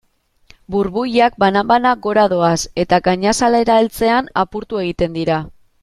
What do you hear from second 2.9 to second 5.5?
gainazalera heltzean apurtu egiten dira.